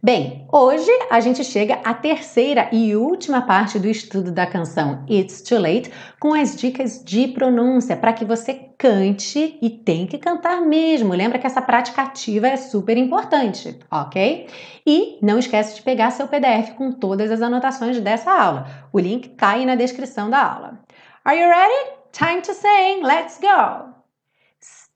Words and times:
Bem, 0.01 0.47
hoje 0.51 0.91
a 1.09 1.21
gente 1.21 1.45
chega 1.45 1.75
à 1.75 1.93
terceira 1.93 2.67
e 2.73 2.93
última 2.93 3.43
parte 3.43 3.79
do 3.79 3.87
estudo 3.87 4.33
da 4.33 4.45
canção 4.45 5.05
It's 5.09 5.41
Too 5.43 5.61
Late 5.61 5.89
com 6.19 6.33
as 6.33 6.57
dicas 6.57 7.01
de 7.05 7.29
pronúncia 7.29 7.95
para 7.95 8.11
que 8.11 8.25
você 8.25 8.53
cante 8.77 9.57
e 9.61 9.69
tem 9.69 10.05
que 10.05 10.17
cantar 10.17 10.59
mesmo. 10.61 11.13
Lembra 11.13 11.39
que 11.39 11.47
essa 11.47 11.61
prática 11.61 12.01
ativa 12.01 12.47
é 12.47 12.57
super 12.57 12.97
importante, 12.97 13.79
ok? 13.89 14.49
E 14.85 15.19
não 15.21 15.39
esquece 15.39 15.75
de 15.75 15.81
pegar 15.83 16.11
seu 16.11 16.27
PDF 16.27 16.71
com 16.75 16.91
todas 16.91 17.31
as 17.31 17.41
anotações 17.41 17.97
dessa 18.01 18.29
aula. 18.29 18.67
O 18.91 18.99
link 18.99 19.29
tá 19.29 19.51
aí 19.51 19.65
na 19.65 19.75
descrição 19.75 20.29
da 20.29 20.43
aula. 20.43 20.79
Are 21.23 21.39
you 21.39 21.47
ready? 21.47 21.91
Time 22.11 22.41
to 22.41 22.53
sing. 22.53 23.03
Let's 23.03 23.39
go! 23.39 23.92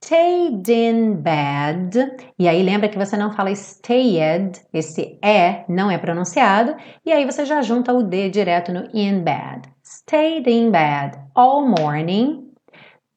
Stayed 0.07 0.69
in 0.69 1.21
bed. 1.21 1.97
E 2.39 2.47
aí 2.47 2.63
lembra 2.63 2.87
que 2.87 2.97
você 2.97 3.17
não 3.17 3.33
fala 3.33 3.51
stayed, 3.51 4.61
esse 4.73 5.19
é 5.21 5.65
não 5.67 5.91
é 5.91 5.97
pronunciado, 5.97 6.77
e 7.05 7.11
aí 7.11 7.25
você 7.25 7.43
já 7.43 7.61
junta 7.61 7.91
o 7.91 8.01
D 8.01 8.29
direto 8.29 8.71
no 8.71 8.87
in 8.93 9.21
bed. 9.21 9.63
Stayed 9.83 10.49
in 10.49 10.71
bed 10.71 11.19
all 11.35 11.67
morning 11.67 12.53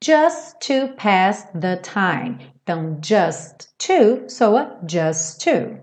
just 0.02 0.58
to 0.66 0.92
pass 0.96 1.44
the 1.54 1.76
time. 1.76 2.38
Então, 2.64 2.98
just 3.00 3.68
to 3.78 4.28
soa 4.28 4.76
just 4.84 5.40
to. 5.44 5.78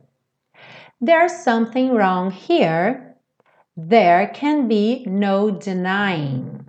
There's 1.00 1.32
something 1.32 1.94
wrong 1.94 2.32
here. 2.32 3.16
There 3.78 4.28
can 4.34 4.68
be 4.68 5.06
no 5.08 5.52
denying. 5.52 6.67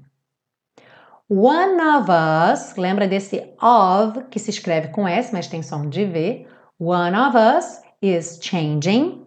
One 1.30 1.78
of 1.78 2.08
us, 2.08 2.78
lembra 2.78 3.06
desse 3.06 3.52
of 3.60 4.30
que 4.30 4.38
se 4.38 4.48
escreve 4.48 4.88
com 4.88 5.06
S, 5.06 5.30
mas 5.30 5.46
tem 5.46 5.62
som 5.62 5.86
de 5.86 6.06
V. 6.06 6.46
One 6.78 7.14
of 7.14 7.36
us 7.36 7.82
is 8.00 8.38
changing. 8.40 9.26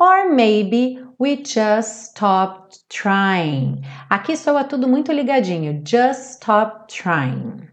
Or 0.00 0.28
maybe 0.34 0.98
we 1.16 1.36
just 1.36 2.10
stopped 2.10 2.80
trying. 2.88 3.84
Aqui 4.10 4.36
soa 4.36 4.64
tudo 4.64 4.88
muito 4.88 5.12
ligadinho. 5.12 5.80
Just 5.84 6.40
stop 6.40 6.88
trying. 6.88 7.68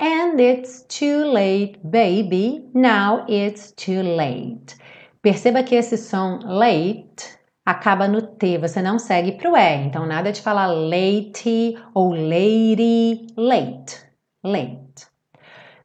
And 0.00 0.40
it's 0.40 0.82
too 0.88 1.26
late, 1.26 1.78
baby. 1.84 2.70
Now 2.72 3.26
it's 3.28 3.70
too 3.72 4.02
late. 4.02 4.76
Perceba 5.22 5.62
que 5.62 5.76
esse 5.76 5.98
som 5.98 6.38
late 6.40 7.38
acaba 7.64 8.08
no 8.08 8.22
T, 8.22 8.58
você 8.58 8.82
não 8.82 8.98
segue 8.98 9.32
para 9.32 9.50
o 9.50 9.56
E. 9.56 9.86
Então, 9.86 10.06
nada 10.06 10.32
de 10.32 10.40
falar 10.40 10.66
late 10.66 11.76
ou 11.94 12.12
lady, 12.12 13.26
late, 13.36 13.98
late. 14.44 14.82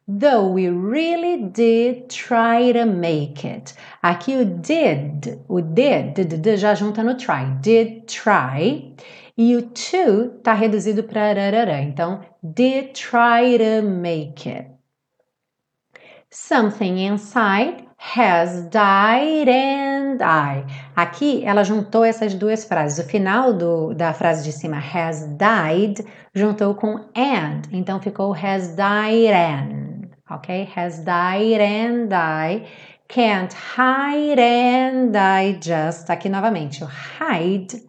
Though 0.08 0.54
we 0.54 0.70
really 0.70 1.50
did 1.50 2.08
try 2.08 2.72
to 2.72 2.86
make 2.86 3.46
it. 3.46 3.74
Aqui 4.02 4.36
o 4.36 4.44
did, 4.44 5.38
o 5.48 5.60
did, 5.60 6.14
did 6.24 6.56
já 6.56 6.74
junta 6.74 7.02
no 7.04 7.14
try. 7.14 7.44
Did 7.60 8.06
try. 8.06 8.94
E 9.36 9.54
o 9.54 9.62
to 9.62 10.36
está 10.38 10.54
reduzido 10.54 11.04
para. 11.04 11.82
Então, 11.82 12.22
did 12.42 12.94
try 12.94 13.58
to 13.58 13.86
make 13.86 14.48
it. 14.48 14.70
Something 16.30 17.06
inside 17.06 17.87
has 17.98 18.62
died 18.70 19.48
and 19.48 20.22
I. 20.22 20.64
Aqui 20.96 21.44
ela 21.44 21.64
juntou 21.64 22.04
essas 22.04 22.32
duas 22.34 22.64
frases. 22.64 23.04
O 23.04 23.08
final 23.08 23.52
do, 23.52 23.92
da 23.92 24.14
frase 24.14 24.44
de 24.44 24.52
cima, 24.52 24.78
has 24.78 25.26
died, 25.36 26.04
juntou 26.32 26.74
com 26.74 26.96
and. 27.14 27.62
Então 27.72 28.00
ficou 28.00 28.32
has 28.32 28.74
died 28.74 29.32
and. 29.32 30.08
Ok? 30.30 30.68
Has 30.76 31.04
died 31.04 31.60
and 31.60 32.08
I. 32.12 32.66
Can't 33.08 33.54
hide 33.54 34.40
and 34.40 35.12
I 35.16 35.58
just. 35.60 36.10
Aqui 36.10 36.28
novamente, 36.28 36.84
o 36.84 36.86
hide 36.86 37.82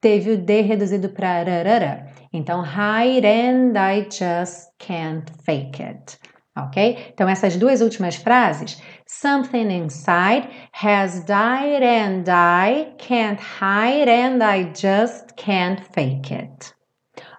teve 0.00 0.32
o 0.32 0.36
D 0.36 0.60
reduzido 0.60 1.08
para 1.08 1.44
rarara. 1.44 2.06
Então, 2.32 2.62
hide 2.62 3.24
and 3.24 3.72
I 3.78 4.08
just 4.10 4.72
can't 4.78 5.30
fake 5.46 5.80
it. 5.80 6.18
Ok? 6.56 7.08
Então, 7.12 7.28
essas 7.28 7.56
duas 7.56 7.80
últimas 7.80 8.14
frases 8.14 8.80
Something 9.06 9.70
inside 9.70 10.48
has 10.72 11.24
died 11.24 11.82
and 11.82 12.24
I 12.28 12.94
can't 12.96 13.40
hide 13.40 14.08
and 14.08 14.42
I 14.42 14.72
just 14.72 15.34
can't 15.36 15.80
fake 15.92 16.32
it. 16.32 16.74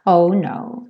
Oh 0.05 0.29
no. 0.29 0.89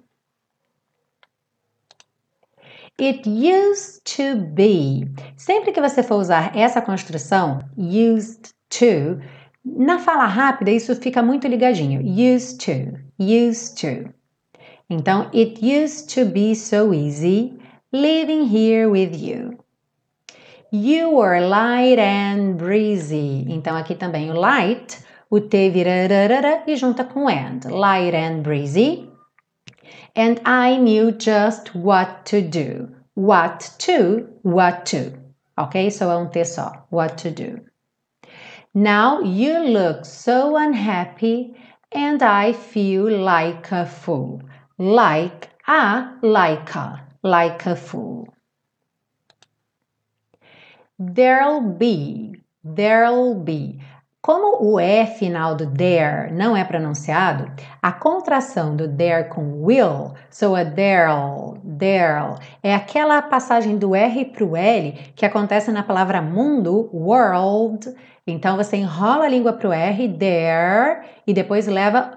It 2.97 3.27
used 3.27 4.03
to 4.15 4.37
be. 4.53 5.05
Sempre 5.37 5.71
que 5.71 5.81
você 5.81 6.01
for 6.01 6.15
usar 6.15 6.55
essa 6.55 6.81
construção, 6.81 7.59
used 7.77 8.53
to, 8.69 9.19
na 9.63 9.99
fala 9.99 10.25
rápida 10.25 10.71
isso 10.71 10.95
fica 10.95 11.21
muito 11.21 11.47
ligadinho. 11.47 12.01
Used 12.01 12.59
to, 12.59 12.97
used 13.19 13.79
to. 13.81 14.13
Então, 14.89 15.29
it 15.33 15.59
used 15.61 16.13
to 16.13 16.25
be 16.25 16.55
so 16.55 16.93
easy 16.93 17.54
living 17.95 18.45
here 18.45 18.89
with 18.89 19.15
you. 19.15 19.57
You 20.71 21.11
were 21.11 21.39
light 21.39 21.97
and 21.97 22.57
breezy. 22.57 23.45
Então 23.47 23.75
aqui 23.77 23.95
também 23.95 24.29
o 24.29 24.33
light, 24.33 24.99
o 25.29 25.39
T 25.39 25.69
vira 25.69 26.07
rarara 26.07 26.63
e 26.67 26.75
junta 26.75 27.05
com 27.05 27.29
and. 27.29 27.61
Light 27.69 28.13
and 28.13 28.41
breezy. 28.41 29.09
And 30.15 30.41
I 30.45 30.77
knew 30.77 31.11
just 31.11 31.73
what 31.73 32.25
to 32.25 32.41
do. 32.41 32.89
What 33.15 33.71
to, 33.79 34.27
what 34.43 34.83
to. 34.91 35.13
Ok? 35.57 35.89
So 35.89 36.11
é 36.11 36.17
um 36.17 36.27
T 36.27 36.43
só. 36.43 36.85
What 36.91 37.15
to 37.23 37.31
do. 37.31 37.61
Now 38.73 39.21
you 39.21 39.59
look 39.69 40.03
so 40.03 40.57
unhappy 40.57 41.55
and 41.93 42.21
I 42.21 42.51
feel 42.51 43.09
like 43.23 43.71
a 43.71 43.85
fool. 43.85 44.41
Like 44.77 45.47
a, 45.65 46.17
like 46.21 46.75
a, 46.75 47.01
like 47.25 47.67
a 47.67 47.75
fool. 47.75 48.27
There'll 50.99 51.61
be, 51.61 52.39
there'll 52.63 53.35
be. 53.35 53.79
Como 54.21 54.63
o 54.63 54.79
E 54.79 55.05
final 55.05 55.55
do 55.55 55.67
there 55.67 56.31
não 56.31 56.55
é 56.55 56.63
pronunciado, 56.63 57.51
a 57.81 57.91
contração 57.91 58.75
do 58.75 58.87
there 58.87 59.25
com 59.25 59.63
will 59.63 60.13
soa 60.29 60.65
there'll, 60.65 61.57
there'll. 61.77 62.37
É 62.63 62.73
aquela 62.73 63.21
passagem 63.21 63.77
do 63.77 63.95
R 63.95 64.25
para 64.25 64.45
o 64.45 64.55
L 64.55 64.93
que 65.15 65.25
acontece 65.25 65.71
na 65.71 65.83
palavra 65.83 66.21
mundo, 66.21 66.89
world. 66.93 67.93
Então 68.25 68.55
você 68.55 68.77
enrola 68.77 69.25
a 69.25 69.29
língua 69.29 69.53
para 69.53 69.69
o 69.69 69.73
R, 69.73 70.09
there, 70.17 71.01
e 71.27 71.33
depois 71.33 71.67
leva 71.67 72.11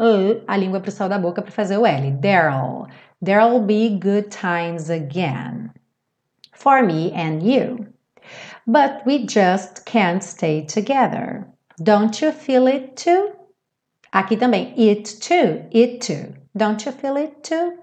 a 0.47 0.57
língua 0.57 0.81
para 0.81 0.89
o 0.89 0.93
céu 0.93 1.09
da 1.09 1.19
boca 1.19 1.43
para 1.43 1.53
fazer 1.53 1.77
o 1.77 1.85
L. 1.85 2.19
There'll. 2.23 2.87
There'll 3.21 3.65
be 3.65 3.99
good 3.99 4.31
times 4.31 4.91
again. 4.91 5.73
For 6.55 6.82
me 6.82 7.12
and 7.12 7.43
you 7.43 7.93
but 8.69 9.05
we 9.06 9.25
just 9.25 9.87
can't 9.87 10.23
stay 10.23 10.65
together. 10.65 11.49
Don't 11.82 12.20
you 12.20 12.31
feel 12.31 12.67
it 12.67 12.99
too? 12.99 13.32
Aqui 14.12 14.37
também, 14.37 14.75
it 14.76 15.06
too, 15.20 15.65
it 15.70 16.03
too. 16.03 16.35
Don't 16.55 16.85
you 16.85 16.93
feel 16.93 17.17
it 17.17 17.43
too? 17.43 17.79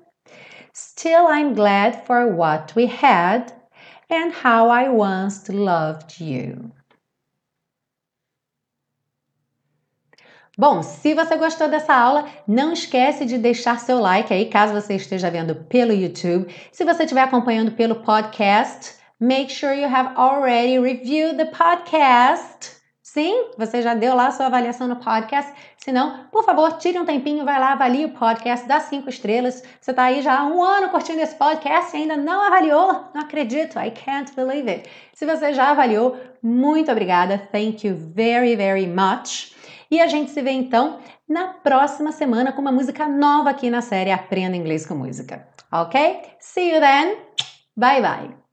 Still, 0.74 1.26
I'm 1.28 1.56
glad 1.56 2.06
for 2.06 2.28
what 2.28 2.74
we 2.76 2.86
had 2.86 3.52
and 4.10 4.32
how 4.32 4.70
I 4.70 4.90
once 4.90 5.50
loved 5.50 6.20
you. 6.20 6.72
Bom, 10.58 10.82
se 10.82 11.14
você 11.14 11.36
gostou 11.36 11.68
dessa 11.68 11.94
aula, 11.94 12.26
não 12.48 12.72
esquece 12.72 13.26
de 13.26 13.38
deixar 13.38 13.80
seu 13.80 14.00
like 14.00 14.34
aí, 14.34 14.46
caso 14.46 14.74
você 14.74 14.96
esteja 14.96 15.30
vendo 15.30 15.56
pelo 15.56 15.92
YouTube. 15.92 16.54
Se 16.72 16.86
você 16.86 17.04
estiver 17.04 17.24
acompanhando 17.24 17.72
pelo 17.72 17.96
podcast, 17.96 18.96
Make 19.20 19.50
sure 19.50 19.74
you 19.74 19.88
have 19.88 20.14
already 20.18 20.78
reviewed 20.78 21.38
the 21.38 21.46
podcast 21.46 22.76
Sim, 23.16 23.52
você 23.58 23.82
já 23.82 23.94
deu 23.94 24.14
lá 24.14 24.30
sua 24.30 24.48
avaliação 24.48 24.90
no 24.90 24.98
podcast. 24.98 25.54
Se 25.78 25.90
não, 25.90 26.26
por 26.26 26.44
favor, 26.44 26.74
tire 26.74 27.00
um 27.00 27.06
tempinho, 27.06 27.46
vai 27.46 27.58
lá, 27.58 27.72
avalie 27.72 28.04
o 28.04 28.10
podcast, 28.10 28.68
dá 28.68 28.82
cinco 28.82 29.08
estrelas. 29.08 29.64
Você 29.80 29.92
está 29.92 30.04
aí 30.04 30.22
já 30.22 30.40
há 30.40 30.46
um 30.46 30.62
ano 30.62 30.90
curtindo 30.90 31.22
esse 31.22 31.34
podcast 31.36 31.96
e 31.96 32.02
ainda 32.02 32.18
não 32.18 32.42
avaliou? 32.42 33.06
Não 33.14 33.22
acredito, 33.22 33.80
I 33.80 33.90
can't 33.92 34.36
believe 34.36 34.70
it. 34.70 34.90
Se 35.14 35.26
você 35.26 35.54
já 35.54 35.70
avaliou, 35.70 36.18
muito 36.44 36.92
obrigada. 36.92 37.38
Thank 37.54 37.88
you 37.88 37.96
very, 37.96 38.54
very 38.58 38.86
much. 38.86 39.55
E 39.90 40.02
a 40.02 40.08
gente 40.08 40.32
se 40.32 40.42
vê 40.42 40.52
então 40.52 41.00
na 41.28 41.48
próxima 41.48 42.12
semana 42.12 42.52
com 42.52 42.62
uma 42.62 42.72
música 42.72 43.08
nova 43.08 43.50
aqui 43.50 43.70
na 43.70 43.82
série 43.82 44.12
Aprenda 44.12 44.56
Inglês 44.56 44.86
com 44.86 44.96
Música. 44.96 45.48
Ok? 45.72 46.22
See 46.40 46.74
you 46.74 46.80
then. 46.80 47.18
Bye 47.76 48.02
bye. 48.02 48.45